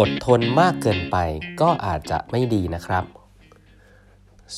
[0.00, 1.16] อดทนมากเกินไป
[1.60, 3.04] ก็อาจจะไม่ดีนะครับ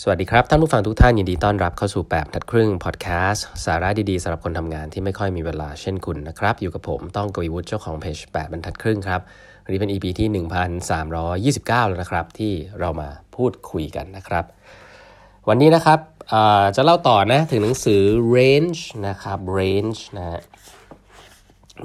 [0.00, 9.20] สวัสดีครับ ท่านผู้ฟังทุกท่านยินดีต้อนรับเข้าสู่แบบทัดครึ่งพอดแคสต์สาระดีๆสำหรับคนทำงานที่ไม่ค่อยมีเวลาเช่นคุณนะครับ อยู่กับผมต้องกวีวุฒิเจ้าของเพจแบบบรรทัดครึ่งครับ
[9.64, 14.44] วันนี้เป็น EP ที่ 1329 แล้วนะครับ ที่เรามาพูดคุยกันนะครับ
[15.48, 15.98] วันนี้นะครับ
[16.76, 18.02] จะเล่าต่อนะถึงหนังสือ
[18.36, 20.40] range นะครับ range นะฮะ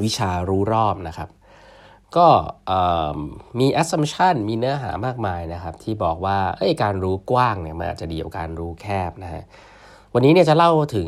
[0.04, 1.30] วิชารู้รอบนะครับ
[2.16, 2.28] ก็
[3.60, 9.44] มี assumption มีเนื้อหามากมายนะครับ ที่บอกว่าเอ้ยการรู้กว้างเนี่ยมันอาจจะดีกว่าการรู้แคบนะฮะ
[10.14, 11.08] วันนี้เนี่ยจะเล่าถึง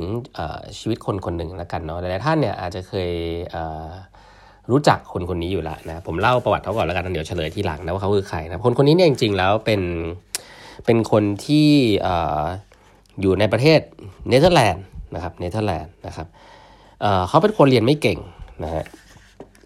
[0.80, 3.12] ชีวิตคนคนหนึ่งแล้วกันเนาะหลายท่านเนี่ยอาจจะเคย
[4.72, 9.82] รู้จักคนคนนี้อยู่แล้วนะผมเล่าประวัติเขาก่อนแล้วกันเดี๋ยวเฉลยทีหลังนะว่าเขาคือใครนะคนคนนี้เนี่ยจริงๆแล้วเป็น
[10.86, 11.70] เป็นคนที่
[13.22, 13.80] อยู่ในประเทศ
[14.30, 14.84] เนเธอร์แลนด์
[15.16, 16.28] นะครับเนเธอร์แลนด์นะครับ
[17.28, 18.20] เขาเป็นคนเรียนไม่เก่ง
[18.64, 18.86] นะฮะ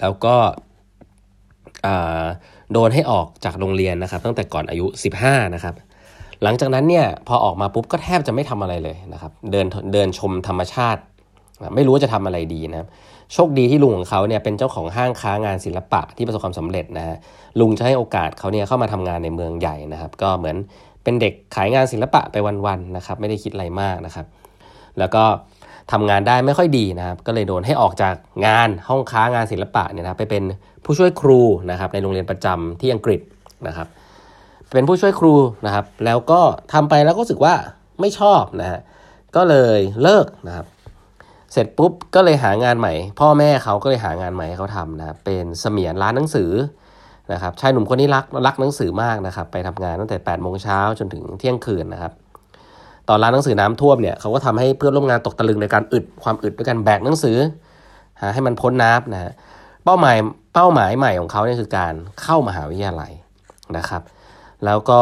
[0.02, 0.35] แล้วก็
[2.73, 4.85] โดนให้ออกจากโรงเรียนนะครับ ตั้งแต่ก่อนอายุ
[5.20, 5.76] 15 นะครับ
[6.43, 11.01] หลังจากนั้นเนี่ยพอออกมาปุ๊บก็แทบจะไม่ทำอะไรเลยนะครับ เดินเดินชมธรรมชาติ
[11.76, 12.87] ไม่รู้จะทำอะไรดีนะ
[13.34, 17.17] โชคดีที่ลุงของเขาเนี่ยเป็นเจ้าของห้างค้างานศิลปะที่ประสบความสำเร็จนะฮะ
[17.59, 20.55] ลุงจะให้โอกาสเขาเนี่ยเข้ามาทำงานในเมืองใหญ่นะครับ ก็เหมือน
[21.04, 24.26] เป็นเด็กขายงานศิลปะไปวันๆนะครับ ไม่ได้คิดอะไรมากนะครับ
[24.99, 25.23] แล้วก็
[25.91, 30.43] ทำงานได้ไม่ค่อยดีนะครับ ก็เลยโดนให้ออกจากงานห้องค้างานศิลปะเนี่ยนะไปเป็น
[30.85, 33.21] ผู้ช่วยครูนะครับในโรงเรียนประจำที่อังกฤษ
[33.67, 33.87] นะครับ
[34.73, 35.34] เป็นผู้ช่วยครู
[35.65, 36.41] นะครับ แล้วก็
[36.73, 37.54] ทำไปแล้วก็รู้สึกว่า
[37.99, 38.79] ไม่ชอบนะฮะ
[39.35, 40.65] ก็เลยเลิกนะครับ
[41.51, 46.51] เสร็จปุ๊บก็เลยหางานใหม่ พ่อแม่เขาก็เลยหางานใหม่ให้เขาทำนะเป็นเสมียนร้านหนังสือ
[47.34, 52.13] นะครับชายหนุ่มคนนี้รักรักหนังสือมากนะครับ ไปทำงานตั้งแต่8ปดโมงเช้าจนถึงเที่ยงคืนนะครับ
[53.09, 57.37] ตอนร้านหนังสือน้ำท่วมเนี่ยเขาก็ทำให้เพื่อนร่วมงานตกตะลึงในการอึดความอึดด้วยการแบกหนังสือ
[58.21, 59.34] หาให้มันพ้นน้ำนะฮะ
[59.85, 60.18] เป้าหมาย
[60.54, 63.12] เป้าหมายใหม่ของเขาเนี่ยคือการเข้ามหาวิทยาลัย
[63.77, 64.01] นะครับ
[64.66, 65.01] แล้วก็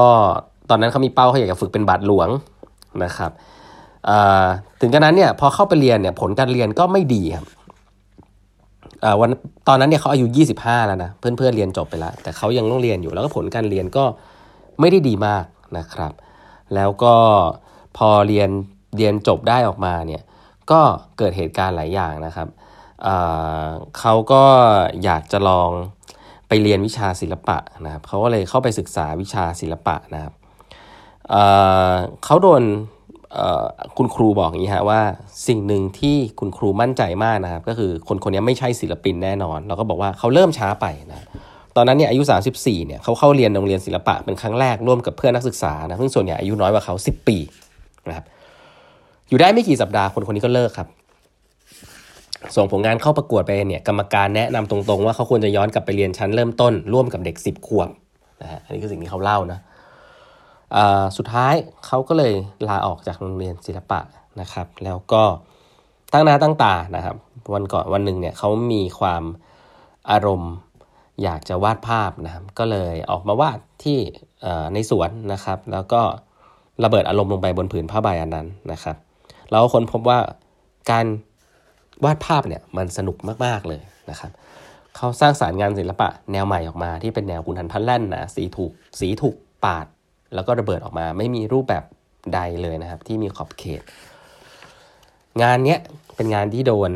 [0.70, 2.30] ตอนนั้นเขามีเป้าเขาอยากจะฝึกเป็นบาทหลวง
[3.04, 3.32] นะครับ
[4.82, 7.46] ถึงกระนั้นเนี่ยพอเข้าไปเรียนเนี่ยผลการเรียนก็ไม่ดีครับ
[9.20, 9.30] วัน
[9.68, 10.26] ตอนนั้นเนี่ยเขาอายุ
[10.58, 14.04] 25 แล้วนะเพื่อนๆเรียนจบไปแล้วแต่เขายังต้องเรียนอยู่แล้วก็ผลการเรียนก็
[14.80, 15.46] ไม่ได้ดีมาก
[15.78, 16.14] นะครับ
[16.76, 17.16] แล้วก็
[17.98, 18.50] พอเรียน
[18.98, 20.24] เรียนจบได้ออกมาเนี่ย
[20.72, 20.82] ก็
[21.18, 22.48] เกิดเหตุการณ์หลายอย่างนะครับ
[24.00, 24.44] เขาก็
[25.04, 25.70] อยากจะลอง
[26.48, 30.34] ไปเรียนวิชาศิลปะนะครับเขาก็เลยเข้าไปศึกษาวิชาศิลปะนะครับ
[32.26, 32.64] เขาโดน
[33.98, 35.02] คุณครูบอกอย่างนี้ฮะว่า
[35.48, 41.26] สิ่งหนึ่งที่คุณครูมั่นใจมากนะครับ ก็คือคนคนนี้ไม่ใช่ศิลปินแน่นอน เราก็บอกว่าเขาเริ่มช้าไปนะ
[41.76, 42.24] ตอนนั้นเนี่ยอายุ
[42.56, 47.38] 34เนี่ยเขาเข้าเรียนโรงเรียนศิลปะเป็นครั้งแรกร่วมกับเพื่อนนักศึกษานะซึ่งส่วนใหญ่อายุน้อยกว่าเขา 10 ปี
[48.10, 48.26] นะครับ
[49.30, 50.88] อยู่ได้ไม่กี่สัปดาห์คนคนนี้ก็เลิกครับ
[52.56, 57.90] ส่งผลงานเข้าประกวดไปเนี่ยกรรมการแนะนำตรงๆ ว่าเขาควรจะย้อนกลับไปเรียนชั้นเริ่มต้น ร่วมกับเด็ก 10 ขวบ
[58.42, 59.60] นะฮะอันนี้คือสิ่งที่เขาเล่านะ
[61.18, 61.54] สุดท้าย
[61.88, 62.34] เขาก็เลย
[62.68, 64.00] ลาออกจากโรงเรียนศิลปะ
[64.42, 65.24] นะครับ แล้วก็
[66.14, 67.16] ตั้งหน้าตั้งตานะครับ
[67.54, 69.24] วันก่อนวันหนึ่งเนี่ยเขามีความ
[70.12, 70.54] อารมณ์
[71.24, 74.00] อยากจะวาดภาพนะครับ ก็เลยออกมาวาดที่
[74.74, 76.02] ในสวนนะครับ แล้วก็
[76.84, 78.96] ระเบิดอารมณ์ลงไปบนผืนผ้าใบอันนั้นนะครับ
[79.52, 80.20] แล้วคนพบว่า
[80.92, 81.06] การ
[82.04, 84.32] วาดภาพเนี่ยมันสนุกมากๆเลยนะครับ
[84.96, 89.86] เขาสร้างสารรค์งานศิลปะแนวใหม่ออกมา ที่เป็นแนวกุนทันพันแล่นนะสีถูกสีถูกปาด
[90.36, 91.84] แล้วก็ระเบิดออกมา ไม่มีรูปแบบ
[92.34, 93.82] ใดเลยนะครับ ที่มีขอบเขต
[95.42, 95.78] งานนี้
[96.16, 96.92] เป็นงานที่โดน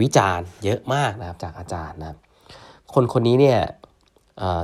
[0.00, 2.18] วิจารณ์เยอะมากนะครับจากอาจารย์นะครับ
[2.94, 3.58] คนคนนี้เนี่ย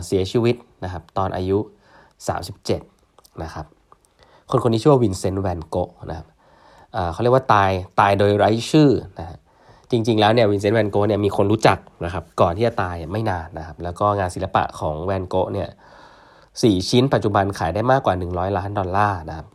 [0.07, 1.59] เสียชีวิตนะครับตอนอายุ
[2.71, 3.67] 37 นะครับ
[4.51, 6.27] คนคนนี้ชื่อว่าวินเซนต์แวนโก๊ะนะครับ
[7.13, 9.39] เขาเรียกว่าตายตายโดยไร้ชื่อนะฮะ
[9.91, 15.69] จริงๆแล้วเนี่ยวินเซนต์แวนโก๊ะเนี่ยมีคนรู้จักนะครับก่อนที่จะตายไม่นานนะครับแล้วก็งานศิลปะของแวนโกะเนี่ย
[16.63, 19.47] สี่ชิ้นปัจจุบันขายได้มากกว่า 100 ล้านดอลลาร์นะครับ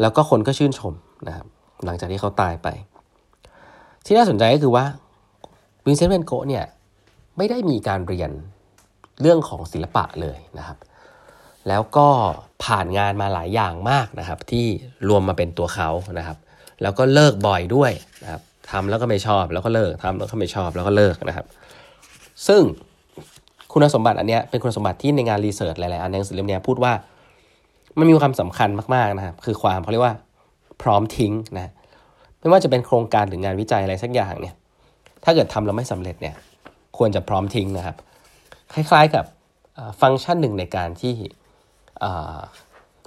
[0.00, 0.92] แล้วก็คนก็ชื่นชม
[1.28, 1.46] นะครับ
[1.84, 2.68] หลังจากที่เขาตายไป
[4.04, 4.84] ที่น่าสนใจก็คือว่า
[5.86, 6.64] วินเซนต์แวนโกะเนี่ย
[7.36, 8.30] ไม่ได้มีการเรียน
[9.20, 10.78] เรื่องของศิลปะเลยนะครับ
[11.68, 12.08] แล้วก็
[12.64, 14.66] ผ่านงานมาหลายอย่างมากนะครับ ที่
[15.08, 16.38] รวมมาเป็นตัวเขานะครับ
[16.82, 17.92] แล้วก็เลิกบ่อยด้วย
[18.22, 21.46] นะครับทำแล้วก็ไม่ชอบแล้วก็เลิกทำแล้วก็ไม่ชอบแล้วก็เลิกนะครับ
[22.48, 22.62] ซึ่ง
[23.72, 26.92] คุณสมบัติอันเนี้ยเป็นคุณสมบัติที่ในงานรีเสิร์ชหลายๆอันในหนังสือเล่มนี้พูดว่า
[27.98, 30.14] มันมีความสำคัญมากๆนะครับ คือความเขาเรียกว่า
[30.82, 31.72] พร้อมทิ้งนะ
[32.40, 34.54] ไม่ว่าจะเป็นโครงการหรืองานวิจัยอะไรสักอย่างเนี่ย
[35.24, 36.34] ถ้าเกิดทำแล้วไม่สำเร็จเนี่ย
[36.98, 37.96] ควรจะพร้อมทิ้งนะครับ
[38.74, 39.24] คล้ายๆกับ
[40.00, 41.14] ฟังก์ชันหนึ่งในการที่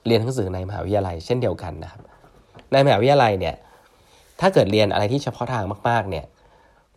[0.08, 2.02] เรียนหนังสือในมหาวิทยาลัยเช่นเดียวกันนะครับ
[2.72, 3.56] ในมหาวิทยาลัยเนี่ย
[4.40, 6.26] ถ้าเกิดเรียนอะไรที่เฉพาะทางมาก ๆ เนี่ย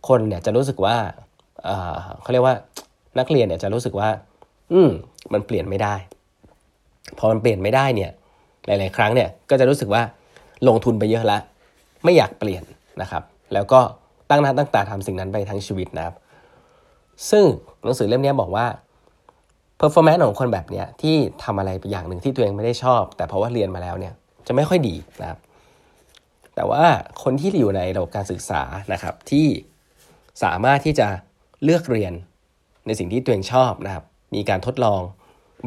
[0.07, 0.95] คนเนี่ยจะรู้สึกว่า
[2.21, 2.55] เขาเรียกว่า
[3.19, 4.09] นักเรียนเนี่ยจะรู้สึกว่า
[4.73, 4.89] อืม
[5.33, 5.95] มันเปลี่ยนไม่ได้
[7.17, 8.11] พอมันเปลี่ยนไม่ได้เนี่ย
[8.65, 10.01] หลาย ๆ ครั้งเนี่ยก็จะรู้สึกว่า
[10.67, 11.41] ลงทุนไปเยอะล้ว
[12.03, 12.63] ไม่อยากเปลี่ยน
[13.01, 13.23] นะครับ
[13.53, 13.79] แล้วก็
[14.29, 16.15] ตั้งหน้าตั้งตาทำสิ่งนั้นไปทั้งชีวิตนะครับ
[17.31, 17.45] ซึ่ง
[17.83, 18.65] หนังสือเล่มนี้บอกว่า
[19.81, 24.13] performance ของคนแบบเนี้ยที่ทำอะไรไปอย่างหนึ่งที่ตัวเองไม่ได้ชอบ แต่เพราะว่าเรียนมาแล้วเนี่ย
[24.47, 25.39] จะไม่ค่อยดีนะครับ
[26.55, 26.83] แต่ว่า
[27.23, 28.61] คนที่อยู่ในระบบการศึกษา
[28.93, 29.47] นะครับที่
[30.43, 31.07] สามารถที่จะ
[31.63, 32.13] เลือกเรียน
[32.85, 34.03] ในสิ่งที่ตัวเองชอบนะครับ
[34.35, 35.01] มีการทดลอง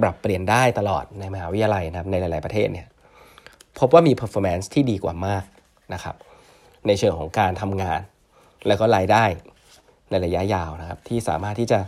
[0.03, 2.87] ปรับเปลี่ยนได้ตลอดในมหาวิทยาลัยนะครับในหลาย ๆ ประเทศเนี่ย
[3.79, 5.45] พบว่ามี performance ที่ดีกว่ามาก
[5.95, 6.17] นะครับ
[6.87, 8.01] ในเชิงของการทำงาน
[8.67, 9.25] แล้วก็รายได้
[10.11, 11.79] ในระยะยาวนะครับ ที่สามารถที่จะ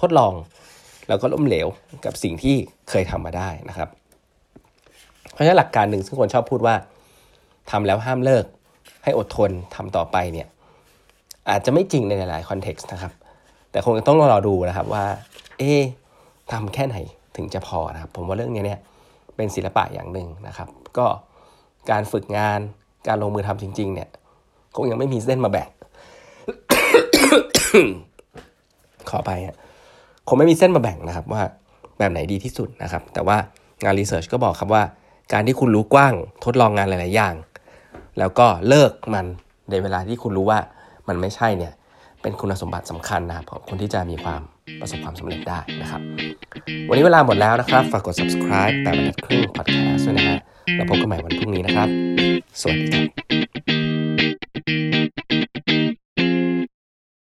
[0.00, 0.32] ทดลอง
[1.08, 1.66] แล้วก็ล้มเหลว
[2.04, 2.56] กับสิ่งที่
[2.90, 3.88] เคยทำมาได้นะครับ
[5.32, 6.74] เพราะฉะนั้นหลักการหนึ่งซึ่งคนชอบพูดว่า
[7.70, 8.44] ทำแล้วห้ามเลิก
[9.04, 10.48] ให้อดทนทำต่อไปเนี่ย
[11.50, 13.12] อาจจะไม่จริงในหลายๆคอนเท็กซ์นะครับ
[13.70, 15.04] แต่คงต้องรอดูนะครับว่า
[15.58, 15.72] เอ๊
[16.52, 16.96] ทำแค่ไหน
[17.36, 18.80] ถึงจะพอนะครับ ผมว่าเรื่องนี้เนี่ย
[19.36, 20.68] เป็นศิลปะอย่างหนึ่งนะครับ
[20.98, 21.06] ก็
[21.90, 22.60] การฝึกงาน
[23.08, 24.08] การลงมือทำจริง ๆ เนี่ย
[24.76, 25.68] คงยังไม่มีเส้นมาแบ่ง
[29.10, 29.30] ขอไป
[30.28, 31.42] คงไม่มีเส้นมาแบ่งนะครับว่า
[31.98, 33.36] แบบไหนดีที่สุดนะครับ แต่ว่า
[33.84, 34.82] งานรีเสิร์ชก็บอกครับว่า
[35.32, 36.14] การที่คุณรู้กว้าง
[36.44, 37.34] ทดลองงานหลาย ๆ อย่าง
[38.18, 39.26] แล้วก็เลิกมัน
[39.70, 40.58] ในเวลาที่คุณรู้ว่า
[41.08, 41.72] มันไม่ใช่เนี่ย
[42.22, 44.40] เป็นคุณสมบัติสำคัญนะครับของคนที่จะมีความ
[44.80, 46.00] ประสบความสำเร็จได้นะครับ
[46.88, 50.38] วันนี้เวลาหมดแล้วนะครับ ฝากกด subscribe แต่บันทึกครึ่ง podcast ด้วยนะฮะ
[50.76, 51.88] แล้วพบกันใหม่วันพรุ่งนี้นะครับ
[52.60, 53.35] สวัสดีครับ